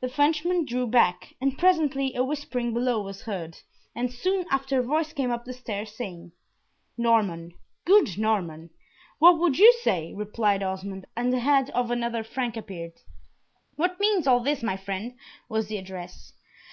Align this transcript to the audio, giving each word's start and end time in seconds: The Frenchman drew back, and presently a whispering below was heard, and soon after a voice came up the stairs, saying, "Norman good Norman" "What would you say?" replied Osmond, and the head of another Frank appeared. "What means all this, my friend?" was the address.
The 0.00 0.08
Frenchman 0.08 0.64
drew 0.64 0.88
back, 0.88 1.34
and 1.40 1.56
presently 1.56 2.16
a 2.16 2.24
whispering 2.24 2.74
below 2.74 3.00
was 3.00 3.22
heard, 3.22 3.58
and 3.94 4.12
soon 4.12 4.44
after 4.50 4.80
a 4.80 4.82
voice 4.82 5.12
came 5.12 5.30
up 5.30 5.44
the 5.44 5.52
stairs, 5.52 5.92
saying, 5.96 6.32
"Norman 6.98 7.52
good 7.84 8.18
Norman" 8.18 8.70
"What 9.20 9.38
would 9.38 9.58
you 9.60 9.72
say?" 9.82 10.12
replied 10.14 10.64
Osmond, 10.64 11.06
and 11.16 11.32
the 11.32 11.38
head 11.38 11.70
of 11.70 11.92
another 11.92 12.24
Frank 12.24 12.56
appeared. 12.56 12.94
"What 13.76 14.00
means 14.00 14.26
all 14.26 14.40
this, 14.40 14.64
my 14.64 14.76
friend?" 14.76 15.14
was 15.48 15.68
the 15.68 15.76
address. 15.78 16.32